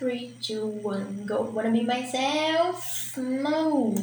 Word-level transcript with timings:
Three, 0.00 0.32
two, 0.40 0.64
one, 0.64 1.24
go. 1.26 1.42
Wanna 1.42 1.70
be 1.70 1.82
myself? 1.82 3.18
No. 3.18 3.94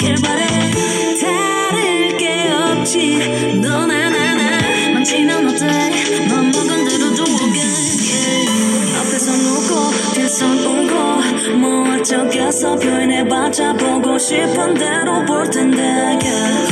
않길 0.00 0.14
바래 0.22 0.46
다를 1.20 2.16
게 2.16 2.50
없지. 2.50 3.60
너나 3.60 4.08
나나 4.08 4.92
만지면 4.94 5.46
어때? 5.48 5.66
맘 6.28 6.50
먹은 6.50 6.88
대로 6.88 7.14
좀 7.14 7.26
오게. 7.26 7.60
yeah. 7.60 8.98
앞에서 8.98 9.32
누고 9.32 9.90
뒤에선 10.14 10.58
울고 10.58 11.56
뭐 11.58 11.94
어쩌겠어? 11.94 12.76
표현해봤자 12.76 13.74
보고 13.74 14.18
싶은 14.18 14.74
대로 14.74 15.24
볼 15.26 15.50
텐데 15.50 15.82
yeah. 15.82 16.69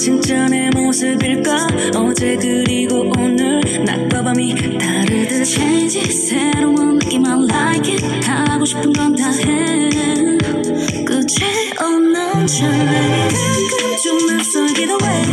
진짜 0.00 0.46
내 0.48 0.70
모습일까? 0.70 1.66
어제 1.94 2.34
그리고 2.36 3.12
오늘 3.18 3.60
낮과 3.84 4.22
밤이 4.22 4.54
다르듯 5.40 5.44
change 5.44 6.12
새로운 6.12 6.98
느낌 6.98 7.24
I 7.26 7.32
like 7.44 7.92
it. 7.92 8.26
하고 8.28 8.64
싶은 8.64 8.92
건 8.92 9.16
다해. 9.16 9.88
끝이 11.04 11.72
없는 11.78 12.46
찰나 12.46 12.92
가끔 12.92 13.96
좀 14.02 14.26
낯설기도 14.26 14.98
해. 15.02 15.24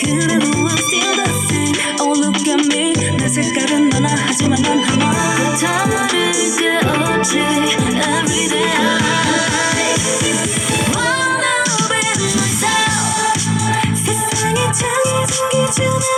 그래도 0.00 0.46
I'm 0.46 0.78
still 0.78 1.16
the 1.16 1.26
same. 1.48 1.74
Oh 2.00 2.12
look 2.12 2.46
at 2.46 2.60
me 2.66 2.92
내 3.16 3.28
색깔은 3.28 3.88
너나 3.88 4.08
하지만 4.26 4.60
난 4.62 4.78
하나 4.80 5.56
다르게 5.56 6.80
없지 6.86 7.38
Every 7.38 8.48
day 8.48 8.72
I 8.76 9.08
이렇게 15.52 16.17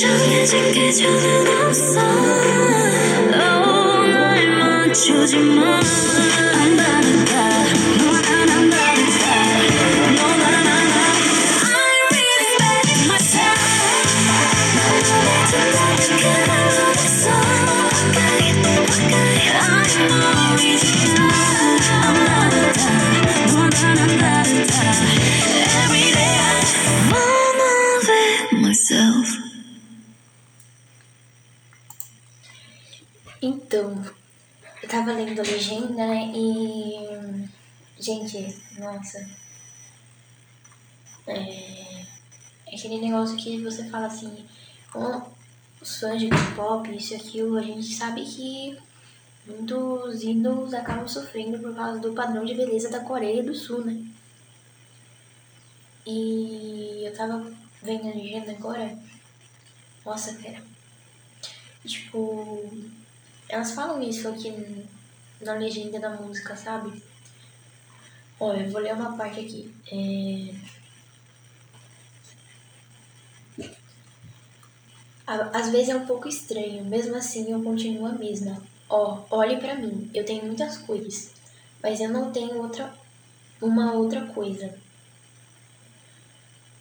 정해진 0.00 0.72
기준은 0.72 1.66
없어 1.66 2.00
oh, 2.00 3.36
날 4.10 4.58
맞추지 4.58 5.36
마 5.36 5.78
Então, 33.42 34.04
eu 34.82 34.88
tava 34.88 35.12
lendo 35.12 35.40
a 35.40 35.42
legenda, 35.42 36.06
né? 36.06 36.30
E. 36.34 37.48
Gente, 37.98 38.62
nossa. 38.78 39.18
É. 41.26 42.02
é 42.66 42.74
Aquele 42.74 43.00
negócio 43.00 43.36
que 43.36 43.62
você 43.62 43.88
fala 43.88 44.06
assim, 44.06 44.46
com 44.92 45.22
os 45.80 45.98
fãs 45.98 46.20
de 46.20 46.28
K-pop, 46.28 46.94
isso 46.94 47.14
e 47.14 47.16
aquilo, 47.16 47.56
a 47.56 47.62
gente 47.62 47.94
sabe 47.94 48.24
que 48.24 48.78
muitos 49.46 50.22
ídolos 50.22 50.74
acabam 50.74 51.08
sofrendo 51.08 51.58
por 51.58 51.74
causa 51.74 51.98
do 51.98 52.12
padrão 52.12 52.44
de 52.44 52.54
beleza 52.54 52.90
da 52.90 53.00
Coreia 53.00 53.42
do 53.42 53.54
Sul, 53.54 53.84
né? 53.84 54.04
E 56.06 57.04
eu 57.06 57.16
tava 57.16 57.50
vendo 57.82 58.08
a 58.08 58.14
legenda 58.14 58.52
agora. 58.52 58.98
Nossa, 60.04 60.34
pera. 60.34 60.62
Tipo, 61.84 62.70
elas 63.50 63.72
falam 63.72 64.00
isso 64.02 64.28
aqui 64.28 64.86
na 65.40 65.54
legenda 65.54 65.98
da 65.98 66.10
música, 66.10 66.54
sabe? 66.56 67.02
Olha, 68.38 68.62
eu 68.62 68.70
vou 68.70 68.80
ler 68.80 68.94
uma 68.94 69.16
parte 69.16 69.40
aqui. 69.40 69.74
É... 69.90 70.80
Às 75.26 75.70
vezes 75.70 75.90
é 75.90 75.96
um 75.96 76.06
pouco 76.06 76.28
estranho, 76.28 76.84
mesmo 76.84 77.14
assim 77.14 77.52
eu 77.52 77.62
continuo 77.62 78.06
a 78.06 78.12
mesma. 78.12 78.62
Ó, 78.88 79.24
olhe 79.30 79.58
pra 79.58 79.76
mim, 79.76 80.10
eu 80.12 80.24
tenho 80.24 80.44
muitas 80.44 80.78
cores, 80.78 81.32
mas 81.82 82.00
eu 82.00 82.08
não 82.08 82.32
tenho 82.32 82.60
outra, 82.60 82.92
uma 83.60 83.92
outra 83.92 84.26
coisa. 84.26 84.74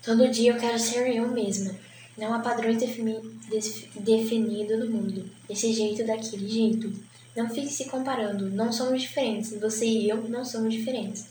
Todo 0.02 0.32
dia 0.32 0.54
eu 0.54 0.60
quero 0.60 0.80
ser 0.80 1.16
eu 1.16 1.28
mesma. 1.28 1.76
Não 2.20 2.34
há 2.34 2.40
padrões 2.40 2.78
definidos 2.78 4.80
no 4.80 4.90
mundo. 4.90 5.30
Desse 5.48 5.72
jeito, 5.72 6.06
daquele 6.06 6.50
jeito. 6.50 6.92
Não 7.34 7.50
fique 7.50 7.70
se 7.70 7.86
comparando. 7.86 8.50
Não 8.50 8.74
somos 8.74 9.02
diferentes. 9.02 9.58
Você 9.58 9.86
e 9.86 10.10
eu 10.10 10.28
não 10.28 10.44
somos 10.44 10.74
diferentes. 10.74 11.28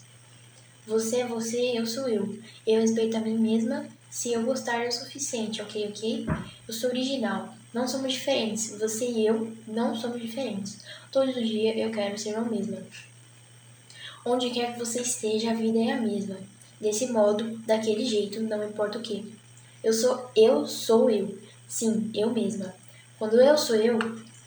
Você 0.86 1.16
é 1.16 1.26
você, 1.26 1.78
eu 1.78 1.86
sou 1.86 2.08
eu. 2.08 2.38
Eu 2.66 2.80
respeito 2.80 3.18
a 3.18 3.20
mim 3.20 3.36
mesma. 3.36 3.86
Se 4.08 4.32
eu 4.32 4.42
gostar 4.42 4.82
é 4.82 4.88
o 4.88 4.92
suficiente, 4.92 5.60
ok, 5.60 5.88
ok? 5.88 6.26
Eu 6.66 6.72
sou 6.72 6.88
original. 6.88 7.54
Não 7.74 7.86
somos 7.86 8.14
diferentes. 8.14 8.70
Você 8.80 9.10
e 9.10 9.26
eu 9.26 9.52
não 9.66 9.94
somos 9.94 10.22
diferentes. 10.22 10.78
Todo 11.12 11.44
dia 11.44 11.78
eu 11.78 11.90
quero 11.90 12.16
ser 12.16 12.30
eu 12.30 12.46
mesma. 12.46 12.78
Onde 14.24 14.48
quer 14.48 14.72
que 14.72 14.78
você 14.78 15.02
esteja, 15.02 15.50
a 15.50 15.54
vida 15.54 15.78
é 15.78 15.90
a 15.90 16.00
mesma. 16.00 16.38
Desse 16.80 17.12
modo, 17.12 17.58
daquele 17.66 18.06
jeito, 18.06 18.40
não 18.40 18.66
importa 18.66 18.98
o 18.98 19.02
que. 19.02 19.36
Eu 19.82 19.92
sou 19.92 20.30
eu, 20.36 20.66
sou 20.66 21.10
eu. 21.10 21.38
Sim, 21.66 22.10
eu 22.14 22.30
mesma. 22.30 22.74
Quando 23.18 23.40
eu 23.40 23.56
sou 23.56 23.76
eu, 23.76 23.98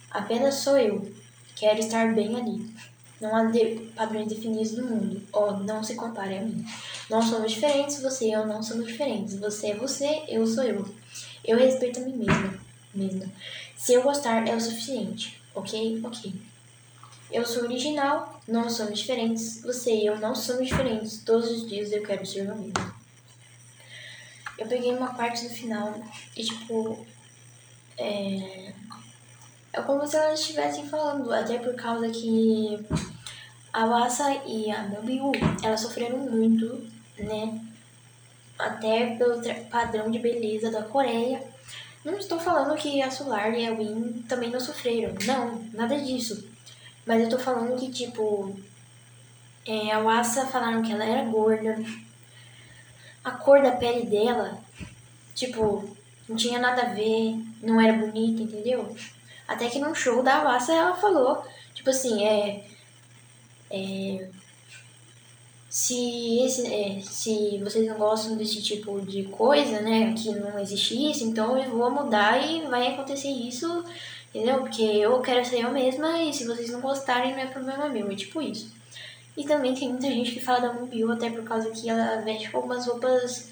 apenas 0.10 0.56
sou 0.56 0.78
eu. 0.78 1.12
Quero 1.56 1.80
estar 1.80 2.14
bem 2.14 2.36
ali. 2.36 2.70
Não 3.22 3.36
há 3.36 3.46
de 3.46 3.76
padrões 3.96 4.28
definidos 4.28 4.72
no 4.74 4.88
mundo. 4.88 5.22
Oh, 5.32 5.52
não 5.52 5.84
se 5.84 5.96
compare 5.96 6.38
a 6.38 6.42
mim. 6.42 6.66
Nós 7.10 7.26
somos 7.26 7.52
diferentes, 7.52 8.02
você 8.02 8.26
e 8.26 8.34
eu 8.34 8.48
não 8.48 8.64
somos 8.64 8.88
diferentes. 8.88 9.38
Você 9.38 9.68
é 9.68 9.76
você, 9.76 10.24
eu 10.28 10.46
sou 10.48 10.64
eu. 10.64 10.84
Eu 11.46 11.58
respeito 11.58 12.00
a 12.00 12.04
mim 12.04 12.18
mesma. 12.18 12.60
mesma. 12.94 13.26
Se 13.78 13.94
eu 13.94 14.02
gostar, 14.02 14.48
é 14.48 14.56
o 14.56 14.60
suficiente. 14.60 15.40
Ok? 15.54 16.02
Ok. 16.04 16.34
Eu 17.32 17.46
sou 17.46 17.64
original, 17.64 18.42
não 18.48 18.70
somos 18.70 19.00
diferentes. 19.00 19.62
Você 19.62 19.92
e 19.92 20.06
eu 20.08 20.20
não 20.20 20.34
somos 20.34 20.68
diferentes. 20.68 21.22
Todos 21.24 21.50
os 21.50 21.70
dias 21.70 21.92
eu 21.92 22.04
quero 22.04 22.26
ser 22.26 22.48
eu 22.48 22.56
mesma. 22.56 23.01
Eu 24.58 24.68
peguei 24.68 24.94
uma 24.96 25.14
parte 25.14 25.48
do 25.48 25.54
final 25.54 25.94
e, 26.36 26.44
tipo, 26.44 27.06
é, 27.98 28.74
é 29.74 29.82
como 29.82 30.06
se 30.06 30.16
elas 30.16 30.40
estivessem 30.40 30.88
falando, 30.88 31.32
até 31.34 31.58
por 31.58 31.76
causa 31.76 32.10
que 32.10 32.86
a 33.74 33.86
Wasa 33.86 34.42
e 34.46 34.70
a 34.70 34.84
Mobiu, 34.84 35.32
elas 35.64 35.82
sofreram 35.82 36.18
muito, 36.18 36.88
né? 37.18 37.60
Até 38.60 39.16
pelo 39.16 39.42
padrão 39.70 40.12
de 40.12 40.20
beleza 40.20 40.70
da 40.70 40.84
Coreia. 40.84 41.42
Não 42.04 42.18
estou 42.18 42.40
falando 42.40 42.76
que 42.78 43.02
a 43.02 43.10
Solar 43.10 43.54
e 43.54 43.66
a 43.66 43.74
Win 43.74 44.26
também 44.28 44.50
não 44.50 44.60
sofreram. 44.60 45.16
Não, 45.26 45.64
nada 45.74 45.98
disso. 45.98 46.50
Mas 47.06 47.22
eu 47.24 47.30
tô 47.30 47.40
falando 47.40 47.80
que, 47.80 47.92
tipo, 47.92 48.56
é, 49.66 49.92
a 49.92 50.00
Wasa 50.00 50.48
falaram 50.48 50.82
que 50.82 50.92
ela 50.92 51.06
era 51.06 51.24
gorda. 51.30 51.78
A 53.24 53.32
cor 53.32 53.62
da 53.62 53.72
pele 53.72 54.06
dela, 54.06 54.58
tipo, 55.36 55.88
não 56.28 56.36
tinha 56.36 56.60
nada 56.60 56.84
a 56.84 56.94
ver, 56.94 57.36
não 57.62 57.80
era 57.80 57.94
bonita, 57.94 58.42
entendeu? 58.42 58.96
Até 59.48 59.70
que 59.70 59.80
num 59.80 59.94
show 59.94 60.24
da 60.24 60.44
Wassa 60.44 60.74
ela 60.74 60.96
falou, 60.96 61.46
tipo 61.74 61.90
assim, 61.90 62.26
é. 62.26 62.64
é 63.70 64.30
se, 65.70 66.40
esse, 66.44 66.68
é, 66.68 67.00
se 67.00 67.58
vocês 67.64 67.88
não 67.88 67.98
gostam 67.98 68.36
desse 68.36 68.62
tipo 68.62 69.00
de 69.02 69.24
coisa, 69.24 69.80
né, 69.82 70.14
que 70.14 70.30
não 70.32 70.60
existe 70.60 71.10
isso, 71.10 71.24
então 71.24 71.58
eu 71.58 71.72
vou 71.72 71.90
mudar 71.90 72.46
e 72.46 72.62
vai 72.68 72.88
acontecer 72.88 73.30
isso, 73.30 73.86
entendeu? 74.30 74.60
Porque 74.60 74.82
eu 74.82 75.22
quero 75.22 75.46
ser 75.46 75.62
eu 75.62 75.72
mesma 75.72 76.22
e 76.24 76.34
se 76.34 76.46
vocês 76.46 76.70
não 76.70 76.82
gostarem 76.82 77.32
não 77.32 77.40
é 77.40 77.48
problema 77.48 77.88
meu, 77.88 78.12
é 78.12 78.16
tipo 78.16 78.42
isso. 78.42 78.70
E 79.36 79.46
também 79.46 79.74
tem 79.74 79.90
muita 79.90 80.08
gente 80.08 80.32
que 80.32 80.42
fala 80.42 80.60
da 80.60 80.74
Mobiu 80.74 81.12
até 81.12 81.30
por 81.30 81.44
causa 81.44 81.72
que 81.72 81.90
ela 81.90 82.22
veste 82.22 82.54
algumas 82.54 82.86
roupas 82.86 83.52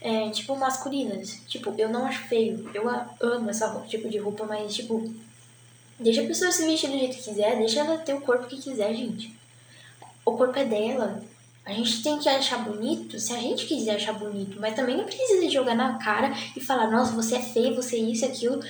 é, 0.00 0.30
tipo, 0.30 0.56
masculinas. 0.56 1.40
Tipo, 1.46 1.74
eu 1.78 1.88
não 1.88 2.06
acho 2.06 2.24
feio. 2.24 2.68
Eu 2.74 2.88
amo 3.20 3.50
essa 3.50 3.68
roupa, 3.68 3.86
tipo 3.86 4.08
de 4.08 4.18
roupa, 4.18 4.44
mas, 4.44 4.74
tipo, 4.74 5.12
deixa 5.98 6.22
a 6.22 6.26
pessoa 6.26 6.50
se 6.50 6.66
vestir 6.66 6.90
do 6.90 6.98
jeito 6.98 7.16
que 7.16 7.22
quiser, 7.22 7.56
deixa 7.56 7.80
ela 7.80 7.98
ter 7.98 8.14
o 8.14 8.20
corpo 8.20 8.46
que 8.46 8.60
quiser, 8.60 8.94
gente. 8.94 9.34
O 10.24 10.32
corpo 10.36 10.58
é 10.58 10.64
dela. 10.64 11.22
A 11.64 11.72
gente 11.72 12.02
tem 12.02 12.18
que 12.18 12.28
achar 12.28 12.58
bonito 12.58 13.18
se 13.18 13.32
a 13.32 13.38
gente 13.38 13.66
quiser 13.66 13.96
achar 13.96 14.12
bonito, 14.12 14.60
mas 14.60 14.74
também 14.74 14.96
não 14.96 15.04
precisa 15.04 15.50
jogar 15.50 15.74
na 15.74 15.98
cara 15.98 16.32
e 16.56 16.60
falar, 16.60 16.88
nossa, 16.88 17.12
você 17.12 17.36
é 17.36 17.42
feio, 17.42 17.74
você 17.74 17.96
é 17.96 18.00
isso, 18.00 18.24
aquilo, 18.24 18.62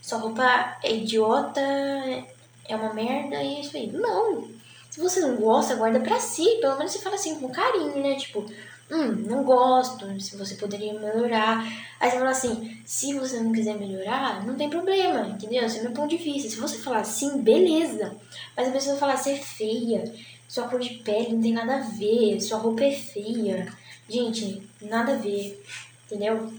sua 0.00 0.18
roupa 0.18 0.78
é 0.82 0.94
idiota, 0.94 1.60
é 1.60 2.76
uma 2.76 2.94
merda 2.94 3.42
e 3.42 3.56
é 3.56 3.60
isso 3.60 3.76
aí. 3.76 3.90
Não. 3.90 4.48
Se 4.94 5.00
você 5.00 5.18
não 5.18 5.34
gosta, 5.34 5.74
guarda 5.74 5.98
pra 5.98 6.20
si. 6.20 6.44
Pelo 6.60 6.78
menos 6.78 6.92
você 6.92 7.00
fala 7.00 7.16
assim 7.16 7.34
com 7.40 7.48
carinho, 7.48 8.00
né? 8.00 8.14
Tipo, 8.14 8.46
hum, 8.88 9.24
não 9.26 9.42
gosto, 9.42 10.06
se 10.20 10.36
você 10.36 10.54
poderia 10.54 10.94
melhorar. 10.94 11.66
Aí 11.98 12.08
você 12.08 12.16
fala 12.16 12.30
assim, 12.30 12.80
se 12.84 13.12
você 13.12 13.40
não 13.40 13.50
quiser 13.50 13.76
melhorar, 13.76 14.46
não 14.46 14.54
tem 14.54 14.70
problema, 14.70 15.26
entendeu? 15.26 15.64
Esse 15.64 15.80
é 15.80 15.82
meu 15.82 15.90
ponto 15.90 16.16
de 16.16 16.22
vista. 16.22 16.48
Se 16.48 16.60
você 16.60 16.78
falar 16.78 17.02
sim, 17.02 17.42
beleza. 17.42 18.14
Mas 18.56 18.68
a 18.68 18.70
pessoa 18.70 18.96
falar 18.96 19.16
ser 19.16 19.36
feia, 19.36 20.14
sua 20.46 20.68
cor 20.68 20.78
de 20.78 20.90
pele 20.98 21.32
não 21.32 21.42
tem 21.42 21.52
nada 21.52 21.74
a 21.74 21.80
ver, 21.80 22.40
sua 22.40 22.58
roupa 22.58 22.84
é 22.84 22.92
feia. 22.92 23.66
Gente, 24.08 24.62
nada 24.80 25.14
a 25.14 25.16
ver, 25.16 25.60
entendeu? 26.06 26.52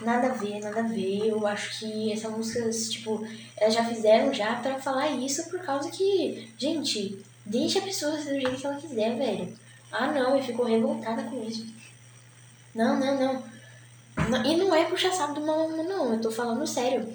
Nada 0.00 0.30
a 0.30 0.34
ver, 0.34 0.58
nada 0.58 0.80
a 0.80 0.82
ver. 0.82 1.28
Eu 1.28 1.46
acho 1.46 1.78
que 1.78 2.12
essas 2.12 2.32
músicas, 2.32 2.90
tipo, 2.90 3.24
elas 3.56 3.72
já 3.72 3.84
fizeram 3.84 4.34
já 4.34 4.56
para 4.56 4.80
falar 4.80 5.10
isso 5.10 5.48
por 5.48 5.60
causa 5.60 5.88
que, 5.92 6.48
gente, 6.58 7.24
deixa 7.48 7.78
a 7.78 7.82
pessoa 7.82 8.16
ser 8.18 8.34
do 8.34 8.40
jeito 8.40 8.60
que 8.60 8.66
ela 8.66 8.76
quiser, 8.76 9.16
velho. 9.16 9.58
Ah, 9.90 10.12
não, 10.12 10.36
e 10.36 10.42
ficou 10.42 10.66
revoltada 10.66 11.22
com 11.24 11.42
isso. 11.42 11.66
Não, 12.74 12.98
não, 12.98 13.18
não. 13.18 14.44
E 14.44 14.56
não 14.56 14.74
é 14.74 14.84
puxar 14.84 15.12
saco 15.12 15.34
do 15.34 15.46
maluco, 15.46 15.82
não. 15.82 16.12
Eu 16.12 16.20
tô 16.20 16.30
falando 16.30 16.66
sério. 16.66 17.06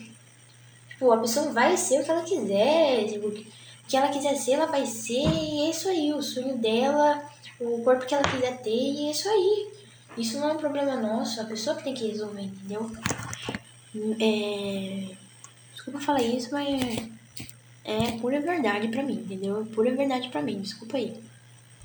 Tipo, 0.90 1.12
a 1.12 1.18
pessoa 1.18 1.52
vai 1.52 1.78
ser 1.78 2.02
o 2.02 2.04
que 2.04 2.12
ela 2.12 2.24
quiser. 2.24 3.06
Tipo, 3.08 3.28
o 3.28 3.32
que 3.32 3.96
ela 3.96 4.10
quiser 4.10 4.36
ser, 4.36 4.54
ela 4.54 4.66
vai 4.66 4.86
ser. 4.86 5.22
E 5.22 5.68
é 5.68 5.70
isso 5.70 5.88
aí. 5.90 6.14
O 6.14 6.24
sonho 6.24 6.58
dela, 6.58 7.24
o 7.60 7.84
corpo 7.84 8.06
que 8.06 8.16
ela 8.16 8.28
quiser 8.28 8.62
ter. 8.62 8.72
E 8.72 9.08
é 9.08 9.12
isso 9.12 9.30
aí. 9.30 9.72
Isso 10.18 10.40
não 10.40 10.50
é 10.50 10.54
um 10.54 10.58
problema 10.58 10.96
nosso. 10.96 11.40
A 11.42 11.46
pessoa 11.46 11.76
que 11.76 11.84
tem 11.84 11.94
que 11.94 12.08
resolver, 12.08 12.42
entendeu? 12.42 12.90
É... 14.20 15.16
Desculpa 15.74 16.00
falar 16.00 16.22
isso, 16.22 16.50
mas 16.52 17.10
é 17.84 18.18
pura 18.20 18.40
verdade 18.40 18.88
pra 18.88 19.04
mim, 19.04 19.16
entendeu? 19.16 19.66
Pura 19.74 19.94
verdade 19.96 20.30
pra 20.30 20.42
mim. 20.42 20.60
Desculpa 20.60 20.98
aí. 20.98 21.18